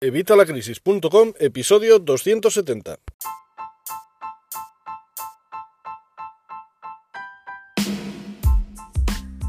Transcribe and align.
Evitalacrisis.com, 0.00 1.32
episodio 1.40 1.98
270. 1.98 3.00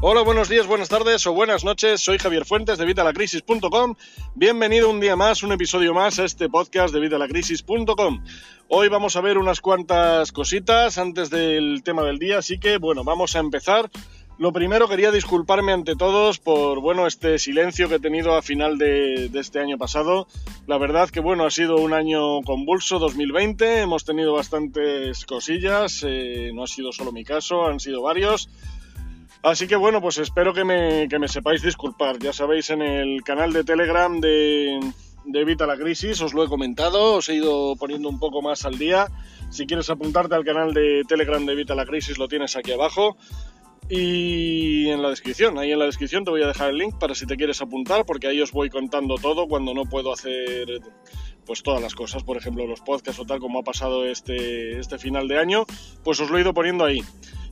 Hola, 0.02 0.22
buenos 0.22 0.48
días, 0.48 0.66
buenas 0.66 0.88
tardes 0.88 1.24
o 1.28 1.34
buenas 1.34 1.62
noches. 1.62 2.00
Soy 2.00 2.18
Javier 2.18 2.44
Fuentes 2.44 2.78
de 2.78 2.84
Vitalacrisis.com. 2.84 3.94
Bienvenido 4.34 4.90
un 4.90 4.98
día 4.98 5.14
más, 5.14 5.44
un 5.44 5.52
episodio 5.52 5.94
más 5.94 6.18
a 6.18 6.24
este 6.24 6.48
podcast 6.48 6.92
de 6.92 6.98
Vitalacrisis.com. 6.98 8.24
Hoy 8.66 8.88
vamos 8.88 9.14
a 9.14 9.20
ver 9.20 9.38
unas 9.38 9.60
cuantas 9.60 10.32
cositas 10.32 10.98
antes 10.98 11.30
del 11.30 11.82
tema 11.84 12.02
del 12.02 12.18
día, 12.18 12.38
así 12.38 12.58
que 12.58 12.78
bueno, 12.78 13.04
vamos 13.04 13.36
a 13.36 13.38
empezar 13.38 13.88
lo 14.40 14.54
primero 14.54 14.88
quería 14.88 15.12
disculparme 15.12 15.72
ante 15.72 15.96
todos 15.96 16.38
por 16.38 16.80
bueno 16.80 17.06
este 17.06 17.38
silencio 17.38 17.90
que 17.90 17.96
he 17.96 18.00
tenido 18.00 18.34
a 18.34 18.40
final 18.40 18.78
de, 18.78 19.30
este 19.34 19.60
año 19.60 19.76
pasado. 19.76 20.26
La 20.66 20.78
verdad 20.78 21.10
que 21.10 21.20
bueno 21.20 21.44
ha 21.44 21.50
sido 21.50 21.76
un 21.76 21.92
año 21.92 22.40
convulso 22.40 22.98
2020. 22.98 23.82
Hemos 23.82 24.06
tenido 24.06 24.32
bastantes 24.32 25.26
cosillas. 25.26 26.02
Eh, 26.08 26.52
no 26.54 26.62
ha 26.62 26.66
sido 26.66 26.90
solo 26.90 27.12
mi 27.12 27.22
caso, 27.22 27.66
han 27.66 27.80
sido 27.80 28.00
varios. 28.00 28.48
Así 29.42 29.66
que 29.66 29.76
bueno, 29.76 30.00
pues 30.00 30.16
espero 30.16 30.54
que 30.54 30.64
me, 30.64 31.06
que 31.10 31.18
me 31.18 31.28
sepáis 31.28 31.60
disculpar. 31.60 32.18
Ya 32.18 32.32
sabéis, 32.32 32.70
en 32.70 32.80
el 32.80 33.22
canal 33.22 33.52
de 33.52 33.62
Telegram 33.62 34.20
de, 34.20 34.80
de 35.26 35.40
Evita 35.40 35.66
la 35.66 35.76
Crisis 35.76 36.18
os 36.22 36.32
lo 36.32 36.44
he 36.44 36.48
comentado, 36.48 37.16
os 37.16 37.28
he 37.28 37.34
ido 37.34 37.76
poniendo 37.76 38.08
un 38.08 38.18
poco 38.18 38.40
más 38.40 38.64
al 38.64 38.78
día. 38.78 39.06
Si 39.50 39.66
quieres 39.66 39.90
apuntarte 39.90 40.34
al 40.34 40.46
canal 40.46 40.72
de 40.72 41.02
Telegram 41.06 41.44
de 41.44 41.52
Evita 41.52 41.74
la 41.74 41.84
Crisis, 41.84 42.16
lo 42.16 42.26
tienes 42.26 42.56
aquí 42.56 42.72
abajo. 42.72 43.18
Y 43.92 44.88
en 44.88 45.02
la 45.02 45.10
descripción, 45.10 45.58
ahí 45.58 45.72
en 45.72 45.78
la 45.80 45.86
descripción 45.86 46.24
te 46.24 46.30
voy 46.30 46.44
a 46.44 46.46
dejar 46.46 46.70
el 46.70 46.78
link 46.78 46.96
para 47.00 47.12
si 47.16 47.26
te 47.26 47.36
quieres 47.36 47.60
apuntar, 47.60 48.06
porque 48.06 48.28
ahí 48.28 48.40
os 48.40 48.52
voy 48.52 48.70
contando 48.70 49.16
todo 49.16 49.48
cuando 49.48 49.74
no 49.74 49.84
puedo 49.84 50.12
hacer 50.12 50.80
pues 51.44 51.64
todas 51.64 51.82
las 51.82 51.96
cosas, 51.96 52.22
por 52.22 52.36
ejemplo 52.36 52.68
los 52.68 52.82
podcasts 52.82 53.20
o 53.20 53.24
tal 53.24 53.40
como 53.40 53.58
ha 53.58 53.62
pasado 53.64 54.06
este, 54.06 54.78
este 54.78 54.96
final 54.96 55.26
de 55.26 55.40
año, 55.40 55.64
pues 56.04 56.20
os 56.20 56.30
lo 56.30 56.38
he 56.38 56.42
ido 56.42 56.54
poniendo 56.54 56.84
ahí. 56.84 57.02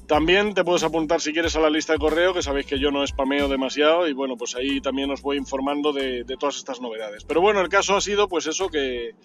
También 0.07 0.55
te 0.55 0.63
puedes 0.63 0.85
apuntar 0.85 1.21
si 1.21 1.33
quieres 1.33 1.57
a 1.57 1.61
la 1.61 1.71
lista 1.71 1.95
de 1.95 1.99
correo, 1.99 2.33
que 2.33 2.43
sabéis 2.43 2.67
que 2.67 2.79
yo 2.79 2.93
no 2.93 3.05
spameo 3.05 3.49
demasiado 3.49 4.07
y 4.07 4.13
bueno, 4.13 4.37
pues 4.37 4.55
ahí 4.55 4.81
también 4.81 5.11
os 5.11 5.23
voy 5.23 5.39
informando 5.39 5.93
de, 5.93 6.25
todas 6.39 6.57
estas 6.57 6.81
novedades. 6.81 7.25
Pero 7.25 7.41
bueno, 7.41 7.61
el 7.61 7.69
caso 7.69 7.97
ha 7.97 8.01
sido 8.01 8.29
pues 8.29 8.47
eso 8.47 8.69
que 8.69 9.17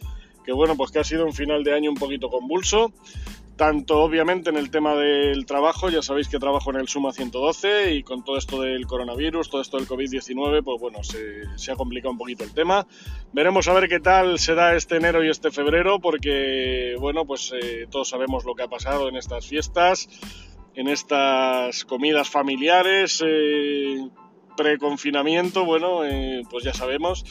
bueno, 0.51 0.75
pues 0.75 0.89
que 0.89 0.97
ha 0.97 1.03
sido 1.03 1.27
un 1.27 1.33
final 1.33 1.63
de 1.63 1.75
año 1.75 1.91
un 1.91 1.95
poquito 1.95 2.27
convulso 2.29 2.91
tanto 3.55 4.01
obviamente 4.01 4.49
en 4.49 4.57
el 4.57 4.71
tema 4.71 4.95
del 4.95 5.45
trabajo, 5.45 5.89
ya 5.89 6.01
sabéis 6.01 6.27
que 6.27 6.39
trabajo 6.39 6.71
en 6.71 6.77
el 6.77 6.87
Suma 6.87 7.11
112 7.11 7.93
y 7.93 8.03
con 8.03 8.23
todo 8.23 8.37
esto 8.37 8.61
del 8.61 8.87
coronavirus, 8.87 9.49
todo 9.49 9.61
esto 9.61 9.77
del 9.77 9.87
COVID-19, 9.87 10.63
pues 10.63 10.81
bueno, 10.81 10.99
se, 11.03 11.71
ha 11.71 11.75
complicado 11.75 12.11
un 12.11 12.17
poquito 12.17 12.43
el 12.43 12.53
tema. 12.53 12.87
Veremos 13.31 13.67
a 13.67 13.73
ver 13.73 13.87
qué 13.87 13.99
tal 13.99 14.39
se 14.39 14.55
da 14.55 14.75
este 14.75 14.97
enero 14.97 15.23
y 15.23 15.29
este 15.29 15.51
febrero, 15.51 15.99
porque 15.99 16.95
bueno, 16.99 17.25
pues 17.25 17.53
eh, 17.53 17.87
todos 17.91 18.09
sabemos 18.09 18.43
lo 18.43 18.55
que 18.55 18.63
ha 18.63 18.67
pasado 18.67 19.07
en 19.07 19.15
estas 19.15 19.45
fiestas, 19.45 20.09
en 20.75 20.87
estas 20.87 21.85
comidas 21.85 22.29
familiares, 22.29 23.23
eh, 23.25 24.09
preconfinamiento, 24.57 25.63
bueno, 25.65 26.03
eh, 26.05 26.41
pues 26.49 26.63
ya 26.63 26.73
sabemos. 26.73 27.23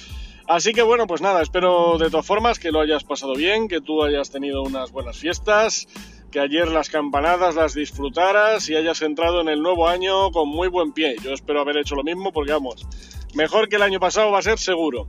Así 0.49 0.73
que 0.73 0.83
bueno, 0.83 1.07
pues 1.07 1.21
nada, 1.21 1.43
espero 1.43 1.99
de 1.99 2.11
todas 2.11 2.27
formas 2.27 2.59
que 2.59 2.73
lo 2.73 2.81
hayas 2.81 3.05
pasado 3.05 3.35
bien, 3.35 3.69
que 3.69 3.81
tú 3.81 4.03
hayas 4.03 4.31
tenido 4.31 4.63
unas 4.63 4.91
buenas 4.91 5.17
fiestas, 5.19 5.87
que 6.31 6.41
ayer 6.41 6.69
las 6.69 6.91
campanadas 6.91 7.55
las 7.55 7.75
disfrutaras 7.75 8.69
y 8.69 8.75
hayas 8.75 9.03
entrado 9.03 9.41
en 9.41 9.49
el 9.49 9.63
nuevo 9.63 9.89
año 9.89 10.31
con 10.31 10.49
muy 10.49 10.69
buen 10.69 10.93
pie. 10.93 11.17
Yo 11.23 11.33
espero 11.33 11.61
haber 11.61 11.77
hecho 11.77 11.95
lo 11.95 12.03
mismo 12.03 12.33
porque 12.33 12.53
vamos, 12.53 12.87
mejor 13.35 13.69
que 13.69 13.77
el 13.77 13.83
año 13.83 14.01
pasado 14.01 14.31
va 14.31 14.41
a 14.41 14.43
ser 14.43 14.59
seguro. 14.59 15.07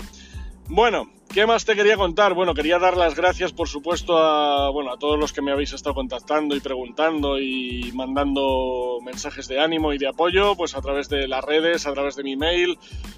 Bueno, 0.67 1.09
¿qué 1.33 1.47
más 1.47 1.65
te 1.65 1.75
quería 1.75 1.97
contar? 1.97 2.33
Bueno, 2.33 2.53
quería 2.53 2.77
dar 2.77 2.95
las 2.95 3.15
gracias, 3.15 3.51
por 3.51 3.67
supuesto, 3.67 4.17
a, 4.17 4.69
bueno, 4.69 4.91
a 4.93 4.97
todos 4.97 5.19
los 5.19 5.33
que 5.33 5.41
me 5.41 5.51
habéis 5.51 5.73
estado 5.73 5.95
contactando 5.95 6.55
y 6.55 6.59
preguntando 6.59 7.39
y 7.39 7.91
mandando 7.93 8.99
mensajes 9.03 9.47
de 9.47 9.59
ánimo 9.59 9.93
y 9.93 9.97
de 9.97 10.07
apoyo, 10.07 10.55
pues 10.55 10.75
a 10.75 10.81
través 10.81 11.09
de 11.09 11.27
las 11.27 11.43
redes, 11.43 11.87
a 11.87 11.93
través 11.93 12.15
de 12.15 12.23
mi 12.23 12.35
mail, 12.35 12.77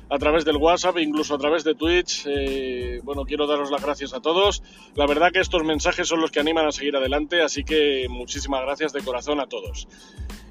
a 0.10 0.18
través 0.18 0.46
del 0.46 0.58
WhatsApp, 0.58 0.98
incluso 1.00 1.36
a 1.36 1.38
través 1.38 1.64
de 1.64 1.76
Twitch. 1.76 2.26
Eh, 2.28 3.02
bueno, 3.04 3.26
quiero 3.26 3.48
daros 3.48 3.70
las 3.70 3.84
gracias 3.84 4.14
a 4.14 4.22
todos. 4.22 4.64
La 4.96 5.06
verdad 5.06 5.32
que 5.32 5.40
estos 5.40 5.64
mensajes 5.64 6.08
son 6.08 6.22
los 6.22 6.32
que 6.32 6.40
animan 6.40 6.68
a 6.68 6.72
seguir 6.72 6.96
adelante, 6.96 7.42
así 7.42 7.64
que 7.64 8.08
muchísimas 8.10 8.62
gracias 8.62 8.94
de 8.94 9.02
corazón 9.02 9.40
a 9.42 9.48
todos. 9.48 9.88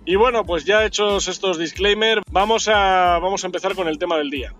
Y 0.04 0.16
bueno, 0.16 0.44
pues 0.44 0.64
ya 0.64 0.84
hechos 0.84 1.28
estos 1.28 1.58
disclaimers, 1.58 2.22
vamos 2.30 2.68
a, 2.68 3.18
vamos 3.22 3.42
a 3.44 3.46
empezar 3.46 3.74
con 3.74 3.88
el 3.88 3.98
tema 3.98 4.18
del 4.18 4.28
día. 4.28 4.54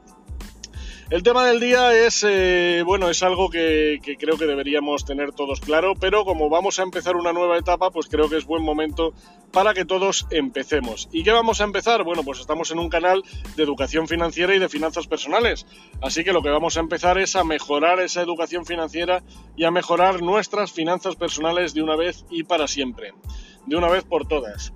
El 1.11 1.23
tema 1.23 1.45
del 1.45 1.61
día 1.61 1.93
es, 2.07 2.25
eh, 2.27 2.83
bueno, 2.85 3.11
es 3.11 3.23
algo 3.23 3.51
que, 3.51 4.01
creo 4.19 4.39
que 4.39 4.47
deberíamos 4.47 5.05
tener 5.05 5.33
todos 5.33 5.61
claro, 5.61 5.95
pero 5.95 6.25
como 6.25 6.49
vamos 6.49 6.79
a 6.79 6.83
empezar 6.83 7.15
una 7.15 7.35
nueva 7.35 7.59
etapa, 7.59 7.91
pues 7.91 8.09
creo 8.09 8.31
que 8.31 8.39
es 8.39 8.47
buen 8.47 8.63
momento 8.63 9.13
para 9.53 9.75
que 9.75 9.85
todos 9.85 10.27
empecemos. 10.31 11.11
¿Y 11.13 11.23
qué 11.23 11.31
vamos 11.31 11.61
a 11.61 11.65
empezar? 11.65 12.05
Bueno, 12.05 12.23
pues 12.25 12.41
estamos 12.41 12.71
en 12.71 12.79
un 12.79 12.89
canal 12.89 13.23
de 13.55 13.63
educación 13.63 14.09
financiera 14.09 14.55
y 14.55 14.59
de 14.59 14.71
finanzas 14.71 15.07
personales, 15.07 15.67
así 16.01 16.25
que 16.25 16.33
lo 16.33 16.43
que 16.43 16.49
vamos 16.49 16.79
a 16.79 16.81
empezar 16.81 17.19
es 17.19 17.37
a 17.37 17.45
mejorar 17.45 18.01
esa 18.01 18.23
educación 18.23 18.65
financiera 18.65 19.23
y 19.57 19.65
a 19.65 19.71
mejorar 19.71 20.23
nuestras 20.23 20.73
finanzas 20.73 21.17
personales 21.17 21.75
de 21.75 21.83
una 21.83 21.97
vez 21.97 22.25
y 22.31 22.45
para 22.45 22.67
siempre, 22.67 23.13
de 23.67 23.77
una 23.77 23.91
vez 23.91 24.05
por 24.05 24.27
todas. 24.27 24.73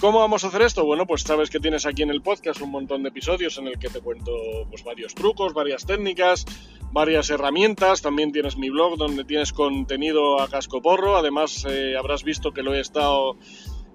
¿Cómo 0.00 0.20
vamos 0.20 0.44
a 0.44 0.48
hacer 0.48 0.62
esto? 0.62 0.86
Bueno, 0.86 1.06
pues 1.06 1.20
sabes 1.20 1.50
que 1.50 1.60
tienes 1.60 1.84
aquí 1.84 2.02
en 2.02 2.08
el 2.08 2.22
podcast 2.22 2.62
un 2.62 2.70
montón 2.70 3.02
de 3.02 3.10
episodios 3.10 3.58
en 3.58 3.66
el 3.66 3.78
que 3.78 3.90
te 3.90 4.00
cuento 4.00 4.32
pues, 4.70 4.82
varios 4.82 5.14
trucos, 5.14 5.52
varias 5.52 5.84
técnicas, 5.84 6.46
varias 6.90 7.28
herramientas. 7.28 8.00
También 8.00 8.32
tienes 8.32 8.56
mi 8.56 8.70
blog 8.70 8.96
donde 8.96 9.24
tienes 9.24 9.52
contenido 9.52 10.40
a 10.40 10.48
casco 10.48 10.80
porro. 10.80 11.18
Además, 11.18 11.66
eh, 11.68 11.96
habrás 11.98 12.24
visto 12.24 12.52
que 12.52 12.62
lo 12.62 12.72
he 12.72 12.80
estado 12.80 13.36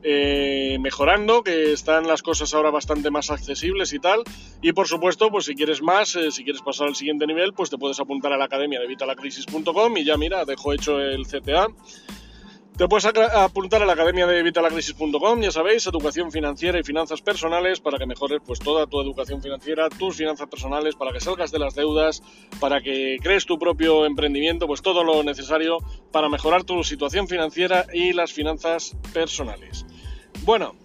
eh, 0.03 0.77
mejorando, 0.79 1.41
que 1.41 1.73
están 1.73 2.05
las 2.05 2.21
cosas 2.21 2.53
ahora 2.53 2.69
bastante 2.69 3.09
más 3.09 3.31
accesibles 3.31 3.91
y 3.91 3.97
tal. 3.97 4.21
Y 4.61 4.73
por 4.73 4.87
supuesto, 4.87 5.31
pues 5.31 5.45
si 5.45 5.55
quieres 5.55 5.81
más, 5.81 6.15
eh, 6.17 6.29
si 6.29 6.43
quieres 6.43 6.61
pasar 6.61 6.87
al 6.87 6.95
siguiente 6.95 7.25
nivel, 7.25 7.53
pues 7.53 7.71
te 7.71 7.79
puedes 7.79 7.99
apuntar 7.99 8.31
a 8.31 8.37
la 8.37 8.45
academia 8.45 8.79
de 8.79 8.85
vitalacrisis.com 8.85 9.97
y 9.97 10.05
ya 10.05 10.17
mira, 10.17 10.45
dejo 10.45 10.71
hecho 10.71 10.99
el 10.99 11.25
CTA 11.25 11.67
te 12.77 12.87
puedes 12.89 13.05
apuntar 13.05 13.81
a 13.81 13.85
la 13.85 13.93
academia 13.93 14.27
de 14.27 14.43
vitalacrisis.com, 14.43 15.41
ya 15.41 15.51
sabéis, 15.51 15.87
educación 15.87 16.31
financiera 16.31 16.77
y 16.77 16.83
finanzas 16.83 17.21
personales 17.21 17.79
para 17.79 17.97
que 17.97 18.05
mejores 18.05 18.41
pues 18.45 18.59
toda 18.59 18.85
tu 18.85 18.99
educación 18.99 19.41
financiera, 19.41 19.89
tus 19.89 20.17
finanzas 20.17 20.47
personales, 20.47 20.95
para 20.95 21.13
que 21.13 21.21
salgas 21.21 21.51
de 21.51 21.59
las 21.59 21.75
deudas, 21.75 22.21
para 22.59 22.81
que 22.81 23.17
crees 23.21 23.45
tu 23.45 23.57
propio 23.57 24.05
emprendimiento, 24.05 24.67
pues 24.67 24.81
todo 24.81 25.03
lo 25.03 25.23
necesario 25.23 25.77
para 26.11 26.27
mejorar 26.27 26.63
tu 26.63 26.83
situación 26.83 27.27
financiera 27.27 27.85
y 27.93 28.11
las 28.11 28.33
finanzas 28.33 28.97
personales. 29.13 29.85
Bueno, 30.43 30.75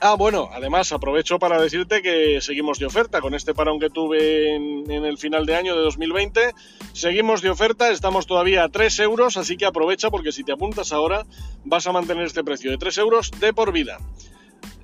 Ah, 0.00 0.14
bueno, 0.14 0.48
además 0.52 0.92
aprovecho 0.92 1.40
para 1.40 1.60
decirte 1.60 2.02
que 2.02 2.40
seguimos 2.40 2.78
de 2.78 2.86
oferta 2.86 3.20
con 3.20 3.34
este 3.34 3.52
parón 3.52 3.80
que 3.80 3.90
tuve 3.90 4.54
en, 4.54 4.90
el 4.90 5.18
final 5.18 5.44
de 5.44 5.56
año 5.56 5.74
de 5.74 5.82
2020. 5.82 6.54
Seguimos 6.92 7.42
de 7.42 7.50
oferta, 7.50 7.90
estamos 7.90 8.28
todavía 8.28 8.62
a 8.62 8.68
3 8.68 9.00
euros, 9.00 9.36
así 9.36 9.56
que 9.56 9.66
aprovecha 9.66 10.08
porque 10.08 10.30
si 10.30 10.44
te 10.44 10.52
apuntas 10.52 10.92
ahora 10.92 11.26
vas 11.64 11.88
a 11.88 11.92
mantener 11.92 12.26
este 12.26 12.44
precio 12.44 12.70
de 12.70 12.78
3 12.78 12.98
euros 12.98 13.32
de 13.40 13.52
por 13.52 13.72
vida. 13.72 13.98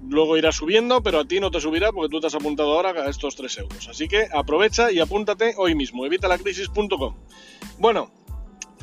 Luego 0.02 0.36
irá 0.36 0.50
subiendo, 0.50 1.00
pero 1.00 1.20
a 1.20 1.24
ti 1.24 1.38
no 1.38 1.52
te 1.52 1.60
subirá 1.60 1.92
porque 1.92 2.10
tú 2.10 2.20
te 2.20 2.26
has 2.26 2.34
apuntado 2.34 2.72
ahora 2.72 2.90
a 2.90 3.08
estos 3.08 3.36
3 3.36 3.58
euros. 3.58 3.88
Así 3.88 4.08
que 4.08 4.26
aprovecha 4.34 4.90
y 4.90 4.98
apúntate 4.98 5.54
hoy 5.56 5.76
mismo, 5.76 6.04
evitalacrisis.com. 6.06 7.14
Bueno, 7.78 8.10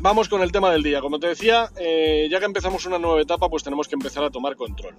vamos 0.02 0.28
con 0.28 0.42
el 0.42 0.52
tema 0.52 0.72
del 0.72 0.84
día. 0.84 1.00
Como 1.00 1.20
te 1.20 1.28
decía, 1.28 1.70
eh, 1.78 2.28
ya 2.30 2.40
que 2.40 2.46
empezamos 2.46 2.86
una 2.86 3.00
nueva 3.00 3.22
etapa, 3.22 3.50
pues 3.50 3.64
tenemos 3.64 3.88
que 3.88 3.96
empezar 3.96 4.24
a 4.24 4.30
tomar 4.30 4.56
control. 4.56 4.96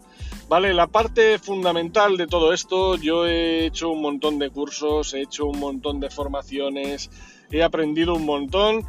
Vale, 0.48 0.72
la 0.72 0.86
parte 0.86 1.38
fundamental 1.38 2.16
de 2.16 2.26
todo 2.26 2.52
esto, 2.52 2.96
yo 2.96 3.26
he 3.26 3.66
hecho 3.66 3.90
un 3.90 4.00
montón 4.00 4.38
de 4.38 4.50
cursos, 4.50 5.12
he 5.14 5.22
hecho 5.22 5.46
un 5.46 5.58
montón 5.58 6.00
de 6.00 6.10
formaciones, 6.10 7.10
he 7.50 7.62
aprendido 7.62 8.14
un 8.14 8.24
montón, 8.24 8.84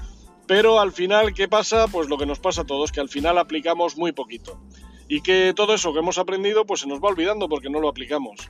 pero 0.48 0.80
al 0.80 0.92
final, 0.92 1.34
¿qué 1.34 1.48
pasa? 1.48 1.88
Pues 1.88 2.08
lo 2.08 2.18
que 2.18 2.26
nos 2.26 2.40
pasa 2.40 2.62
a 2.62 2.66
todos, 2.66 2.92
que 2.92 3.02
al 3.02 3.10
final 3.10 3.38
aplicamos 3.38 3.98
muy 3.98 4.12
poquito. 4.12 4.60
Y 5.08 5.22
que 5.22 5.54
todo 5.56 5.74
eso 5.74 5.94
que 5.94 6.00
hemos 6.00 6.18
aprendido, 6.18 6.66
pues 6.66 6.82
se 6.82 6.88
nos 6.88 7.02
va 7.02 7.10
olvidando 7.10 7.50
porque 7.50 7.70
no 7.70 7.80
lo 7.80 7.90
aplicamos 7.90 8.50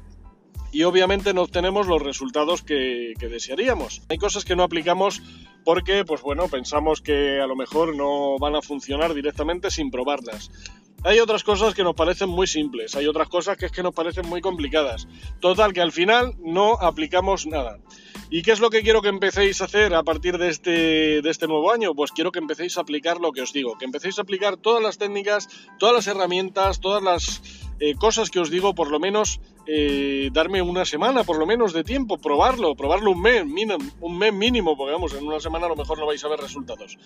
y 0.74 0.84
obviamente 0.84 1.34
no 1.36 1.44
obtenemos 1.44 1.88
los 1.88 2.02
resultados 2.02 2.64
que, 2.64 3.14
desearíamos. 3.20 4.02
Hay 4.10 4.18
cosas 4.18 4.44
que 4.44 4.56
no 4.56 4.64
aplicamos 4.64 5.22
porque, 5.64 6.04
pues 6.04 6.22
bueno, 6.22 6.48
pensamos 6.50 7.00
que 7.00 7.40
a 7.40 7.46
lo 7.46 7.56
mejor 7.56 7.96
no 7.96 8.38
van 8.40 8.56
a 8.56 8.62
funcionar 8.62 9.14
directamente 9.14 9.70
sin 9.70 9.92
probarlas. 9.92 10.52
Hay 11.04 11.20
otras 11.20 11.44
cosas 11.44 11.76
que 11.76 11.84
nos 11.84 11.96
parecen 11.96 12.30
muy 12.30 12.48
simples, 12.48 12.96
hay 12.96 13.08
otras 13.08 13.30
cosas 13.30 13.58
que 13.58 13.68
es 13.68 13.72
que 13.72 13.84
nos 13.84 13.94
parecen 13.94 14.28
muy 14.28 14.42
complicadas. 14.42 15.08
Total, 15.40 15.74
que 15.74 15.82
al 15.82 15.92
final 15.92 16.34
no 16.40 16.74
aplicamos 16.74 17.46
nada. 17.46 17.78
¿Y 18.32 18.42
qué 18.42 18.52
es 18.52 18.60
lo 18.60 18.72
que 18.72 18.82
quiero 18.82 19.04
que 19.04 19.10
empecéis 19.10 19.62
a 19.62 19.66
hacer 19.66 19.94
a 19.94 20.02
partir 20.02 20.40
de 20.40 20.50
este, 20.50 21.22
de 21.22 21.30
este 21.30 21.46
nuevo 21.46 21.72
año? 21.72 21.94
Pues 21.94 22.12
quiero 22.12 22.32
que 22.32 22.40
empecéis 22.40 22.78
a 22.78 22.82
aplicar 22.82 23.20
lo 23.20 23.32
que 23.32 23.42
os 23.42 23.54
digo, 23.54 23.78
que 23.78 23.86
empecéis 23.86 24.18
a 24.18 24.24
aplicar 24.24 24.58
todas 24.58 24.82
las 24.82 24.98
técnicas, 24.98 25.50
todas 25.78 25.94
las 25.94 26.08
herramientas, 26.08 26.80
todas 26.80 27.04
las 27.04 27.44
eh, 27.80 27.96
cosas 27.96 28.32
que 28.32 28.40
os 28.40 28.50
digo, 28.50 28.74
por 28.74 28.90
lo 28.90 29.00
menos 29.00 29.40
eh, 29.66 30.30
darme 30.34 30.62
una 30.62 30.86
semana, 30.86 31.24
por 31.24 31.38
lo 31.38 31.46
menos 31.46 31.72
de 31.74 31.84
tiempo, 31.84 32.18
probarlo, 32.18 32.76
probarlo 32.76 33.12
un 33.12 33.22
mes, 33.22 33.44
un 34.02 34.18
mes 34.18 34.34
mínimo, 34.34 34.76
porque 34.76 34.92
vamos, 34.92 35.14
en 35.14 35.26
una 35.26 35.40
semana 35.40 35.68
a 35.68 35.70
lo 35.70 35.76
mejor 35.76 36.00
no 36.00 36.06
vais 36.06 36.24
a 36.24 36.28
ver 36.28 36.40
resultados, 36.40 36.98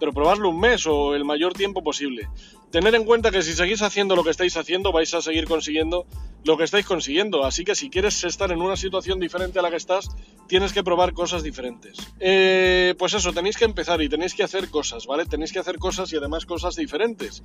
pero 0.00 0.12
probarlo 0.12 0.48
un 0.48 0.58
mes 0.58 0.86
o 0.86 1.14
el 1.14 1.24
mayor 1.24 1.52
tiempo 1.52 1.82
posible. 1.82 2.28
Tener 2.70 2.94
en 2.94 3.04
cuenta 3.04 3.30
que 3.30 3.42
si 3.42 3.52
seguís 3.52 3.82
haciendo 3.82 4.16
lo 4.16 4.24
que 4.24 4.30
estáis 4.30 4.56
haciendo, 4.56 4.92
vais 4.92 5.12
a 5.14 5.20
seguir 5.20 5.46
consiguiendo 5.46 6.06
lo 6.44 6.56
que 6.56 6.64
estáis 6.64 6.86
consiguiendo, 6.86 7.44
así 7.44 7.64
que 7.64 7.74
si 7.74 7.90
quieres 7.90 8.22
estar 8.24 8.52
en 8.52 8.62
una 8.62 8.76
situación 8.76 9.18
diferente 9.18 9.58
a 9.58 9.62
la 9.62 9.70
que 9.70 9.76
estás, 9.76 10.08
tienes 10.46 10.72
que 10.72 10.84
probar 10.84 11.12
cosas 11.12 11.42
diferentes. 11.42 11.98
Eh, 12.20 12.94
pues 12.98 13.14
eso, 13.14 13.32
tenéis 13.32 13.56
que 13.56 13.64
empezar 13.64 14.00
y 14.00 14.08
tenéis 14.08 14.34
que 14.34 14.44
hacer 14.44 14.70
cosas, 14.70 15.06
¿vale? 15.06 15.26
Tenéis 15.26 15.52
que 15.52 15.58
hacer 15.58 15.78
cosas 15.78 16.12
y 16.12 16.16
además 16.16 16.46
cosas 16.46 16.76
diferentes. 16.76 17.42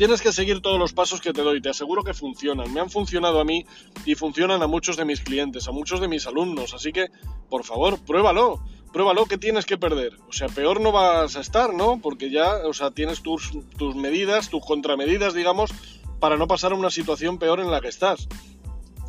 Tienes 0.00 0.22
que 0.22 0.32
seguir 0.32 0.62
todos 0.62 0.78
los 0.78 0.94
pasos 0.94 1.20
que 1.20 1.34
te 1.34 1.42
doy, 1.42 1.60
te 1.60 1.68
aseguro 1.68 2.02
que 2.02 2.14
funcionan. 2.14 2.72
Me 2.72 2.80
han 2.80 2.88
funcionado 2.88 3.38
a 3.38 3.44
mí 3.44 3.66
y 4.06 4.14
funcionan 4.14 4.62
a 4.62 4.66
muchos 4.66 4.96
de 4.96 5.04
mis 5.04 5.20
clientes, 5.20 5.68
a 5.68 5.72
muchos 5.72 6.00
de 6.00 6.08
mis 6.08 6.26
alumnos, 6.26 6.72
así 6.72 6.90
que, 6.90 7.10
por 7.50 7.64
favor, 7.64 8.02
pruébalo. 8.06 8.64
Pruébalo, 8.94 9.26
¿qué 9.26 9.36
tienes 9.36 9.66
que 9.66 9.76
perder? 9.76 10.16
O 10.26 10.32
sea, 10.32 10.48
peor 10.48 10.80
no 10.80 10.90
vas 10.90 11.36
a 11.36 11.40
estar, 11.40 11.74
¿no? 11.74 12.00
Porque 12.00 12.30
ya, 12.30 12.66
o 12.66 12.72
sea, 12.72 12.92
tienes 12.92 13.20
tus, 13.20 13.52
tus 13.76 13.94
medidas, 13.94 14.48
tus 14.48 14.64
contramedidas, 14.64 15.34
digamos, 15.34 15.70
para 16.18 16.38
no 16.38 16.48
pasar 16.48 16.72
a 16.72 16.76
una 16.76 16.90
situación 16.90 17.38
peor 17.38 17.60
en 17.60 17.70
la 17.70 17.82
que 17.82 17.88
estás. 17.88 18.26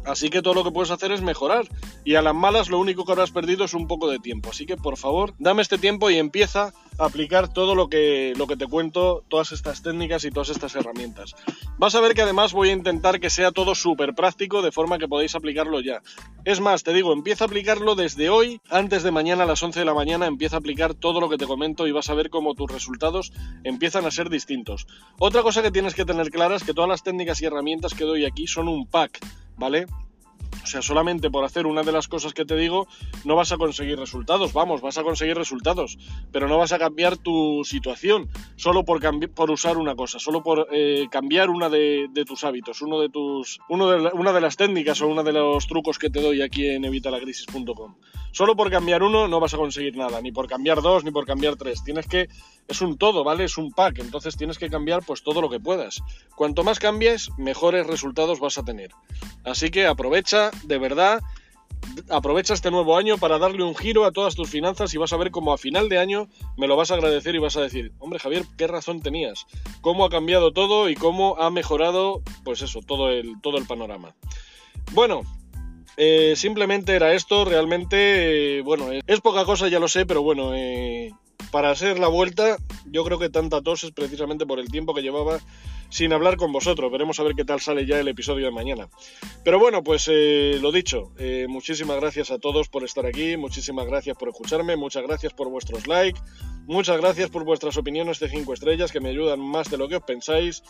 Así 0.06 0.30
que 0.30 0.42
todo 0.42 0.54
lo 0.54 0.64
que 0.64 0.72
puedes 0.72 0.92
hacer 0.92 1.12
es 1.12 1.22
mejorar. 1.22 1.68
Y 2.04 2.16
a 2.16 2.22
las 2.22 2.36
malas 2.36 2.70
lo 2.70 2.80
único 2.80 3.06
que 3.06 3.12
habrás 3.12 3.32
perdido 3.32 3.66
es 3.66 3.74
un 3.74 3.88
poco 3.88 4.10
de 4.10 4.20
tiempo. 4.20 4.50
Así 4.50 4.66
que 4.66 4.78
por 4.78 4.98
favor, 4.98 5.34
dame 5.38 5.62
este 5.62 5.78
tiempo 5.78 6.10
y 6.10 6.18
empieza 6.18 6.74
a 6.98 7.06
aplicar 7.06 7.52
todo 7.52 7.76
lo 7.76 7.90
que, 7.90 8.34
lo 8.38 8.48
que 8.48 8.58
te 8.58 8.68
cuento, 8.68 9.24
todas 9.28 9.52
estas 9.52 9.82
técnicas 9.82 10.24
y 10.26 10.32
todas 10.32 10.50
estas 10.50 10.76
herramientas. 10.76 11.36
Vas 11.78 11.96
a 11.96 12.02
ver 12.02 12.14
que 12.14 12.22
además 12.22 12.54
voy 12.54 12.70
a 12.70 12.74
intentar 12.74 13.20
que 13.20 13.30
sea 13.30 13.52
todo 13.52 13.76
súper 13.76 14.14
práctico 14.14 14.62
de 14.62 14.72
forma 14.72 14.98
que 14.98 15.08
podáis 15.08 15.36
aplicarlo 15.36 15.82
ya. 15.82 16.02
Es 16.46 16.60
más, 16.60 16.84
te 16.84 16.94
digo, 16.94 17.14
empieza 17.14 17.46
a 17.46 17.48
aplicarlo 17.48 17.96
desde 17.96 18.30
hoy, 18.30 18.62
antes 18.70 19.04
de 19.04 19.12
mañana 19.12 19.44
a 19.44 19.48
las 19.48 19.62
11 19.62 19.80
de 19.80 19.86
la 19.86 19.94
mañana, 19.94 20.26
empieza 20.26 20.58
a 20.58 20.60
aplicar 20.60 20.94
todo 20.94 21.22
lo 21.22 21.30
que 21.30 21.38
te 21.38 21.46
comento 21.46 21.88
y 21.88 21.92
vas 21.92 22.10
a 22.10 22.14
ver 22.14 22.30
cómo 22.30 22.56
tus 22.56 22.72
resultados 22.72 23.32
empiezan 23.64 24.06
a 24.06 24.12
ser 24.12 24.30
distintos. 24.30 24.88
Otra 25.20 25.44
cosa 25.44 25.62
que 25.62 25.72
tienes 25.72 25.96
que 25.96 26.06
tener 26.06 26.30
clara 26.30 26.56
es 26.56 26.64
que 26.64 26.74
todas 26.74 26.90
las 26.90 27.04
técnicas 27.04 27.42
y 27.42 27.46
herramientas 27.46 27.94
que 27.94 28.04
doy 28.04 28.26
aquí 28.26 28.48
son 28.48 28.68
un 28.68 28.88
pack 28.88 29.20
¿vale? 29.62 29.86
O 30.64 30.68
sea, 30.68 30.82
solamente 30.82 31.30
por 31.30 31.44
hacer 31.44 31.66
una 31.66 31.84
de 31.84 31.92
las 31.92 32.08
cosas 32.08 32.34
que 32.34 32.46
te 32.46 32.56
digo, 32.56 32.88
no 33.26 33.36
vas 33.36 33.52
a 33.52 33.58
conseguir 33.58 33.98
resultados. 33.98 34.54
Vamos, 34.54 34.82
vas 34.82 34.98
a 34.98 35.04
conseguir 35.04 35.38
resultados, 35.38 35.98
pero 36.32 36.48
no 36.48 36.58
vas 36.58 36.72
a 36.72 36.80
cambiar 36.80 37.18
tu 37.18 37.64
situación 37.64 38.30
solo 38.56 38.86
por, 38.86 39.02
por 39.30 39.52
usar 39.52 39.78
una 39.78 39.96
cosa, 39.96 40.20
solo 40.20 40.44
por 40.44 40.68
eh, 40.72 41.08
cambiar 41.10 41.50
una 41.50 41.70
de, 41.70 42.10
tus 42.28 42.44
hábitos, 42.44 42.82
uno 42.82 43.00
de 43.00 43.10
tus, 43.10 43.60
uno 43.70 43.90
de 43.90 44.12
una 44.14 44.34
de 44.34 44.42
las 44.42 44.58
técnicas 44.58 45.02
o 45.02 45.08
uno 45.08 45.24
de 45.24 45.34
los 45.34 45.68
trucos 45.68 45.98
que 45.98 46.10
te 46.10 46.22
doy 46.22 46.42
aquí 46.42 46.68
en 46.68 46.86
evitalacrisis.com. 46.86 47.96
Solo 48.32 48.56
por 48.56 48.72
cambiar 48.72 49.04
uno 49.04 49.28
no 49.28 49.40
vas 49.40 49.54
a 49.54 49.58
conseguir 49.58 49.98
nada, 49.98 50.22
ni 50.22 50.32
por 50.32 50.48
cambiar 50.48 50.82
dos, 50.82 51.04
ni 51.04 51.12
por 51.12 51.26
cambiar 51.26 51.58
tres. 51.58 51.84
Tienes 51.84 52.08
que, 52.08 52.30
es 52.68 52.82
un 52.82 52.98
todo, 52.98 53.24
¿vale? 53.24 53.44
Es 53.44 53.58
un 53.58 53.72
pack, 53.72 54.00
entonces 54.00 54.38
tienes 54.38 54.58
que 54.58 54.70
cambiar 54.70 55.04
pues 55.06 55.22
todo 55.22 55.42
lo 55.42 55.50
que 55.50 55.60
puedas. 55.60 56.02
Cuanto 56.36 56.64
más 56.64 56.80
cambies, 56.80 57.30
mejores 57.38 57.86
resultados 57.88 58.40
vas 58.40 58.58
a 58.58 58.64
tener. 58.64 58.92
Así 59.44 59.70
que 59.70 59.86
aprovecha, 59.86 60.51
de 60.64 60.78
verdad, 60.78 61.22
aprovecha 62.10 62.54
este 62.54 62.72
nuevo 62.72 62.98
año 62.98 63.18
para 63.18 63.38
darle 63.38 63.64
un 63.64 63.76
giro 63.76 64.06
a 64.06 64.12
todas 64.12 64.36
tus 64.36 64.50
finanzas 64.50 64.94
y 64.94 64.98
vas 64.98 65.14
a 65.14 65.18
ver 65.18 65.32
cómo 65.32 65.54
a 65.54 65.58
final 65.58 65.90
de 65.90 65.98
año 65.98 66.28
me 66.58 66.68
lo 66.68 66.76
vas 66.76 66.92
a 66.92 66.96
agradecer 66.96 67.36
y 67.36 67.40
vas 67.40 67.58
a 67.58 67.62
decir, 67.62 67.92
hombre 68.00 68.20
Javier, 68.20 68.46
qué 68.58 68.68
razón 68.68 69.02
tenías, 69.02 69.46
cómo 69.82 70.06
ha 70.06 70.10
cambiado 70.10 70.52
todo 70.52 70.90
y 70.90 70.96
cómo 70.96 71.38
ha 71.40 71.50
mejorado, 71.50 72.22
pues 72.44 72.62
eso, 72.62 72.82
todo 72.82 73.10
el, 73.10 73.40
todo 73.42 73.58
el 73.58 73.66
panorama. 73.66 74.16
Bueno, 74.94 75.22
eh, 75.98 76.34
simplemente 76.36 76.96
era 76.96 77.14
esto, 77.14 77.46
realmente, 77.46 78.60
eh, 78.60 78.62
bueno, 78.62 78.90
es 79.06 79.22
poca 79.22 79.46
cosa, 79.46 79.68
ya 79.68 79.80
lo 79.80 79.88
sé, 79.88 80.06
pero 80.06 80.22
bueno, 80.22 80.54
eh, 80.56 81.12
para 81.52 81.72
hacer 81.72 82.00
la 82.00 82.08
vuelta, 82.08 82.58
yo 82.86 83.04
creo 83.04 83.20
que 83.20 83.30
tanta 83.30 83.62
tos 83.62 83.84
es 83.84 83.92
precisamente 83.92 84.46
por 84.46 84.60
el 84.60 84.70
tiempo 84.70 84.94
que 84.94 85.02
llevaba 85.02 85.40
sin 85.92 86.14
hablar 86.14 86.38
con 86.38 86.52
vosotros. 86.52 86.92
Veremos 86.92 87.20
a 87.20 87.24
ver 87.24 87.36
qué 87.36 87.46
tal 87.46 87.60
sale 87.62 87.86
ya 87.86 88.00
el 88.00 88.08
episodio 88.08 88.46
de 88.46 88.52
mañana. 88.52 88.90
Pero 89.44 89.60
bueno, 89.60 89.84
pues 89.84 90.08
lo 90.08 90.72
dicho, 90.72 91.14
muchísimas 91.48 92.00
gracias 92.00 92.32
a 92.32 92.40
todos 92.40 92.70
por 92.70 92.84
estar 92.84 93.06
aquí, 93.06 93.38
muchísimas 93.38 93.86
gracias 93.86 94.18
por 94.18 94.30
escucharme, 94.30 94.76
muchas 94.76 95.04
gracias 95.04 95.34
por 95.34 95.50
vuestros 95.50 95.86
likes, 95.86 96.20
muchas 96.66 96.98
gracias 97.00 97.30
por 97.30 97.44
vuestras 97.44 97.78
opiniones 97.78 98.20
de 98.20 98.30
5 98.30 98.54
estrellas 98.54 98.92
que 98.92 99.00
me 99.00 99.10
ayudan 99.10 99.40
más 99.40 99.70
de 99.70 99.78
lo 99.78 99.88
que 99.88 99.98
os 99.98 100.04
pensáis. 100.04 100.64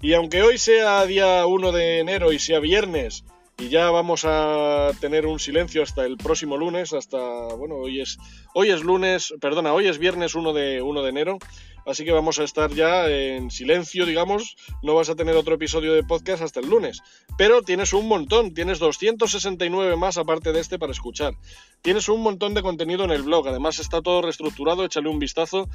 Y 0.00 0.14
aunque 0.14 0.42
hoy 0.42 0.58
sea 0.58 1.04
día 1.06 1.46
1 1.46 1.72
de 1.72 1.98
enero 1.98 2.32
y 2.32 2.38
sea 2.38 2.58
viernes, 2.58 3.24
y 3.58 3.68
ya 3.68 3.90
vamos 3.90 4.24
a 4.24 4.90
tener 5.00 5.26
un 5.26 5.38
silencio 5.38 5.82
hasta 5.82 6.04
el 6.04 6.16
próximo 6.16 6.56
lunes, 6.56 6.92
hasta, 6.92 7.18
bueno, 7.54 7.76
hoy 7.76 8.00
es, 8.00 8.18
hoy 8.54 8.70
es 8.70 8.82
lunes, 8.82 9.34
perdona, 9.40 9.72
hoy 9.72 9.86
es 9.86 9.98
viernes 9.98 10.34
1 10.34 10.52
de, 10.52 10.82
1 10.82 11.02
de 11.02 11.08
enero, 11.08 11.38
así 11.86 12.04
que 12.04 12.12
vamos 12.12 12.38
a 12.38 12.44
estar 12.44 12.72
ya 12.72 13.08
en 13.08 13.50
silencio, 13.50 14.06
digamos, 14.06 14.56
no 14.82 14.94
vas 14.94 15.08
a 15.08 15.14
tener 15.14 15.36
otro 15.36 15.54
episodio 15.54 15.92
de 15.92 16.02
podcast 16.02 16.42
hasta 16.42 16.60
el 16.60 16.68
lunes, 16.68 17.00
pero 17.36 17.62
tienes 17.62 17.92
un 17.92 18.08
montón, 18.08 18.54
tienes 18.54 18.78
269 18.78 19.96
más 19.96 20.18
aparte 20.18 20.52
de 20.52 20.60
este 20.60 20.78
para 20.78 20.92
escuchar, 20.92 21.34
tienes 21.82 22.08
un 22.08 22.22
montón 22.22 22.54
de 22.54 22.62
contenido 22.62 23.04
en 23.04 23.10
el 23.10 23.22
blog, 23.22 23.48
además 23.48 23.78
está 23.78 24.02
todo 24.02 24.22
reestructurado, 24.22 24.84
échale 24.84 25.08
un 25.08 25.18
vistazo. 25.18 25.68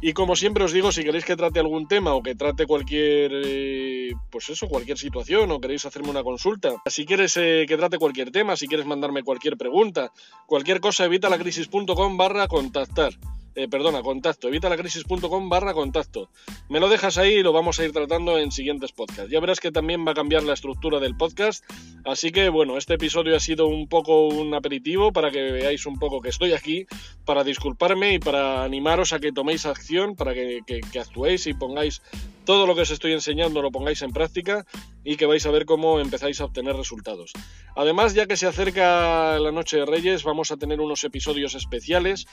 Y 0.00 0.12
como 0.12 0.36
siempre 0.36 0.62
os 0.62 0.72
digo, 0.72 0.92
si 0.92 1.02
queréis 1.02 1.24
que 1.24 1.34
trate 1.34 1.58
algún 1.58 1.88
tema 1.88 2.14
o 2.14 2.22
que 2.22 2.36
trate 2.36 2.66
cualquier, 2.66 3.32
eh, 3.34 4.12
pues 4.30 4.48
eso, 4.48 4.68
cualquier 4.68 4.96
situación 4.96 5.50
o 5.50 5.60
queréis 5.60 5.86
hacerme 5.86 6.10
una 6.10 6.22
consulta, 6.22 6.76
si 6.86 7.04
quieres 7.04 7.36
eh, 7.36 7.64
que 7.66 7.76
trate 7.76 7.98
cualquier 7.98 8.30
tema, 8.30 8.56
si 8.56 8.68
quieres 8.68 8.86
mandarme 8.86 9.24
cualquier 9.24 9.56
pregunta, 9.56 10.12
cualquier 10.46 10.78
cosa, 10.78 11.04
evita 11.04 11.28
la 11.28 11.38
crisis.com 11.38 12.16
barra 12.16 12.46
contactar. 12.46 13.14
Eh, 13.54 13.68
perdona, 13.68 14.02
contacto, 14.02 14.48
evitalacrisis.com 14.48 15.48
barra 15.48 15.74
contacto. 15.74 16.30
Me 16.68 16.80
lo 16.80 16.88
dejas 16.88 17.18
ahí 17.18 17.34
y 17.34 17.42
lo 17.42 17.52
vamos 17.52 17.80
a 17.80 17.84
ir 17.84 17.92
tratando 17.92 18.38
en 18.38 18.52
siguientes 18.52 18.92
podcasts. 18.92 19.30
Ya 19.30 19.40
verás 19.40 19.58
que 19.58 19.72
también 19.72 20.06
va 20.06 20.12
a 20.12 20.14
cambiar 20.14 20.44
la 20.44 20.52
estructura 20.52 21.00
del 21.00 21.16
podcast, 21.16 21.64
así 22.04 22.30
que 22.30 22.48
bueno, 22.50 22.76
este 22.76 22.94
episodio 22.94 23.34
ha 23.34 23.40
sido 23.40 23.66
un 23.66 23.88
poco 23.88 24.28
un 24.28 24.54
aperitivo 24.54 25.12
para 25.12 25.30
que 25.30 25.50
veáis 25.50 25.86
un 25.86 25.98
poco 25.98 26.20
que 26.20 26.28
estoy 26.28 26.52
aquí, 26.52 26.86
para 27.24 27.42
disculparme 27.42 28.14
y 28.14 28.18
para 28.18 28.62
animaros 28.62 29.12
a 29.12 29.18
que 29.18 29.32
toméis 29.32 29.66
acción, 29.66 30.14
para 30.14 30.34
que, 30.34 30.60
que 30.66 31.00
actuéis 31.00 31.46
y 31.46 31.54
pongáis 31.54 32.00
todo 32.48 32.66
lo 32.66 32.74
que 32.74 32.80
os 32.80 32.90
estoy 32.90 33.12
enseñando 33.12 33.60
lo 33.60 33.70
pongáis 33.70 34.00
en 34.00 34.10
práctica 34.10 34.64
y 35.04 35.16
que 35.16 35.26
vais 35.26 35.44
a 35.44 35.50
ver 35.50 35.66
cómo 35.66 36.00
empezáis 36.00 36.40
a 36.40 36.46
obtener 36.46 36.76
resultados. 36.76 37.32
Además, 37.76 38.14
ya 38.14 38.26
que 38.26 38.38
se 38.38 38.46
acerca 38.46 39.38
la 39.38 39.52
noche 39.52 39.76
de 39.76 39.84
Reyes, 39.84 40.24
vamos 40.24 40.50
a 40.50 40.56
tener 40.56 40.80
unos 40.80 41.04
episodios 41.04 41.54
especiales 41.54 42.26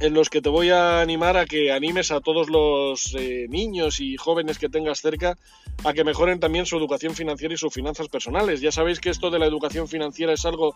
en 0.00 0.14
los 0.14 0.30
que 0.30 0.40
te 0.40 0.48
voy 0.48 0.70
a 0.70 1.00
animar 1.00 1.36
a 1.36 1.46
que 1.46 1.72
animes 1.72 2.12
a 2.12 2.20
todos 2.20 2.48
los 2.48 3.14
eh, 3.18 3.46
niños 3.48 4.00
y 4.00 4.16
jóvenes 4.16 4.58
que 4.58 4.68
tengas 4.68 5.00
cerca 5.00 5.36
a 5.84 5.92
que 5.92 6.04
mejoren 6.04 6.40
también 6.40 6.66
su 6.66 6.76
educación 6.76 7.14
financiera 7.14 7.54
y 7.54 7.56
sus 7.56 7.72
finanzas 7.72 8.08
personales. 8.08 8.60
Ya 8.60 8.72
sabéis 8.72 9.00
que 9.00 9.10
esto 9.10 9.30
de 9.30 9.38
la 9.38 9.46
educación 9.46 9.88
financiera 9.88 10.32
es 10.32 10.44
algo 10.44 10.74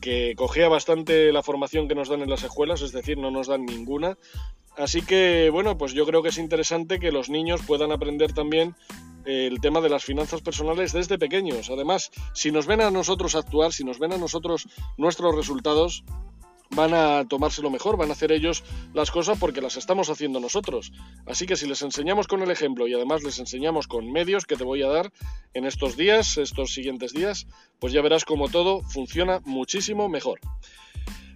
que 0.00 0.34
cogea 0.36 0.68
bastante 0.68 1.32
la 1.32 1.42
formación 1.42 1.88
que 1.88 1.94
nos 1.94 2.08
dan 2.08 2.22
en 2.22 2.30
las 2.30 2.42
escuelas, 2.42 2.82
es 2.82 2.92
decir, 2.92 3.18
no 3.18 3.30
nos 3.30 3.46
dan 3.46 3.64
ninguna. 3.64 4.16
Así 4.76 5.02
que, 5.02 5.50
bueno, 5.50 5.78
pues 5.78 5.92
yo 5.92 6.04
creo 6.04 6.22
que 6.22 6.30
es 6.30 6.38
interesante 6.38 6.98
que 6.98 7.12
los 7.12 7.30
niños 7.30 7.62
puedan 7.64 7.92
aprender 7.92 8.32
también 8.32 8.74
eh, 9.24 9.46
el 9.46 9.60
tema 9.60 9.80
de 9.80 9.88
las 9.88 10.04
finanzas 10.04 10.42
personales 10.42 10.92
desde 10.92 11.16
pequeños. 11.16 11.70
Además, 11.70 12.10
si 12.32 12.50
nos 12.50 12.66
ven 12.66 12.80
a 12.80 12.90
nosotros 12.90 13.36
actuar, 13.36 13.72
si 13.72 13.84
nos 13.84 14.00
ven 14.00 14.12
a 14.12 14.18
nosotros 14.18 14.66
nuestros 14.96 15.34
resultados, 15.36 16.04
van 16.70 16.94
a 16.94 17.26
tomárselo 17.28 17.70
mejor, 17.70 17.96
van 17.96 18.10
a 18.10 18.12
hacer 18.12 18.32
ellos 18.32 18.64
las 18.92 19.10
cosas 19.10 19.38
porque 19.38 19.60
las 19.60 19.76
estamos 19.76 20.10
haciendo 20.10 20.40
nosotros. 20.40 20.92
Así 21.26 21.46
que 21.46 21.56
si 21.56 21.66
les 21.66 21.82
enseñamos 21.82 22.26
con 22.26 22.42
el 22.42 22.50
ejemplo 22.50 22.86
y 22.86 22.94
además 22.94 23.22
les 23.22 23.38
enseñamos 23.38 23.86
con 23.86 24.10
medios 24.10 24.46
que 24.46 24.56
te 24.56 24.64
voy 24.64 24.82
a 24.82 24.88
dar 24.88 25.12
en 25.52 25.64
estos 25.64 25.96
días, 25.96 26.38
estos 26.38 26.72
siguientes 26.72 27.12
días, 27.12 27.46
pues 27.78 27.92
ya 27.92 28.02
verás 28.02 28.24
como 28.24 28.48
todo 28.48 28.82
funciona 28.82 29.40
muchísimo 29.44 30.08
mejor. 30.08 30.40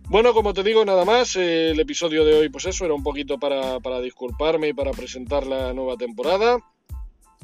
Bueno, 0.09 0.33
como 0.33 0.55
te 0.55 0.63
digo, 0.63 0.85
nada 0.87 1.05
más, 1.05 1.37
eh, 1.37 1.71
el 1.73 1.81
episodio 1.81 2.25
de 2.25 2.33
hoy 2.33 2.49
pues 2.49 2.65
eso, 2.65 2.85
era 2.87 2.95
un 2.95 3.03
poquito 3.03 3.39
para, 3.39 3.79
para 3.81 4.01
disculparme 4.01 4.69
y 4.69 4.73
para 4.73 4.93
presentar 4.93 5.47
la 5.47 5.75
nueva 5.75 5.97
temporada. 5.97 6.59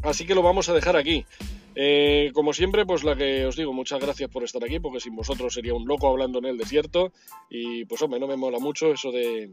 Así 0.02 0.26
que 0.26 0.34
lo 0.34 0.42
vamos 0.42 0.68
a 0.68 0.72
dejar 0.72 0.96
aquí. 0.96 1.26
Eh, 1.74 2.30
como 2.34 2.52
siempre, 2.52 2.86
pues 2.86 3.04
la 3.04 3.16
que 3.16 3.46
os 3.46 3.56
digo, 3.56 3.72
muchas 3.72 4.00
gracias 4.00 4.30
por 4.30 4.44
estar 4.44 4.62
aquí, 4.64 4.78
porque 4.80 5.00
sin 5.00 5.16
vosotros 5.16 5.54
sería 5.54 5.74
un 5.74 5.86
loco 5.86 6.08
hablando 6.08 6.38
en 6.38 6.46
el 6.46 6.58
desierto. 6.58 7.12
Y 7.50 7.84
pues 7.84 8.00
hombre, 8.02 8.20
no 8.20 8.26
me 8.26 8.36
mola 8.36 8.58
mucho 8.58 8.92
eso 8.92 9.10
de, 9.10 9.50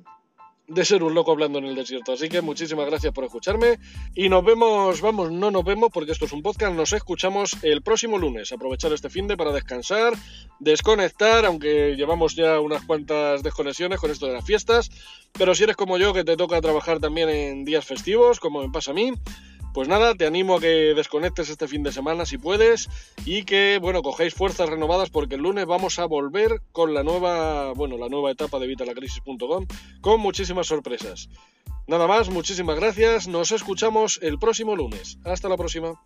de 0.68 0.86
ser 0.86 1.04
un 1.04 1.14
loco 1.14 1.32
hablando 1.32 1.60
en 1.60 1.66
el 1.66 1.76
desierto. 1.76 2.14
Así 2.14 2.30
que 2.30 2.42
muchísimas 2.42 2.86
gracias 2.86 3.14
por 3.14 3.26
escucharme. 3.26 3.80
Y 4.16 4.30
nos 4.30 4.44
vemos, 4.44 5.02
vamos, 5.02 5.32
no 5.32 5.52
nos 5.52 5.64
vemos 5.64 5.90
porque 5.92 6.12
esto 6.12 6.26
es 6.26 6.34
un 6.34 6.42
podcast, 6.42 6.74
nos 6.74 6.94
escuchamos 6.94 7.58
el 7.64 7.82
próximo 7.82 8.18
lunes. 8.18 8.52
Aprovechar 8.52 8.94
este 8.94 9.10
fin 9.10 9.28
de 9.28 9.36
para 9.36 9.52
descansar, 9.52 10.14
desconectar, 10.60 11.46
aunque 11.46 11.96
llevamos 11.96 12.36
ya 12.36 12.60
unas 12.60 12.84
cuantas 12.86 13.44
desconexiones 13.44 14.00
con 14.00 14.12
esto 14.12 14.28
de 14.28 14.34
las 14.34 14.46
fiestas. 14.46 14.90
Pero 15.34 15.56
si 15.56 15.64
eres 15.64 15.76
como 15.76 15.98
yo, 15.98 16.14
que 16.14 16.24
te 16.24 16.38
toca 16.38 16.62
trabajar 16.62 17.00
también 17.00 17.30
en 17.30 17.66
días 17.66 17.86
festivos, 17.86 18.40
como 18.40 18.62
me 18.62 18.70
pasa 18.70 18.92
a 18.92 18.94
mí 18.94 19.12
Pues 19.74 19.88
nada, 19.88 20.16
te 20.16 20.26
animo 20.26 20.56
a 20.56 20.60
que 20.60 20.94
desconectes 20.96 21.50
este 21.50 21.68
fin 21.68 21.84
de 21.84 21.94
semana 21.94 22.26
si 22.26 22.38
puedes 22.38 22.90
y 23.26 23.44
que, 23.44 23.80
bueno, 23.82 24.02
cogéis 24.02 24.34
fuerzas 24.34 24.70
renovadas 24.70 25.10
porque 25.10 25.36
el 25.36 25.42
lunes 25.42 25.66
vamos 25.66 25.98
a 26.00 26.06
volver 26.06 26.62
con 26.72 26.94
la 26.94 27.04
nueva, 27.04 27.74
bueno, 27.74 27.98
la 27.98 28.10
nueva 28.10 28.32
etapa 28.32 28.60
de 28.60 28.68
vitalacrisis.com 28.68 29.66
con 30.02 30.20
muchísimas 30.20 30.68
sorpresas. 30.68 31.30
Nada 31.88 32.08
más, 32.08 32.30
muchísimas 32.30 32.78
gracias, 32.78 33.28
nos 33.28 33.52
escuchamos 33.52 34.20
el 34.22 34.40
próximo 34.40 34.76
lunes. 34.76 35.18
Hasta 35.24 35.50
la 35.50 35.58
próxima. 35.58 36.00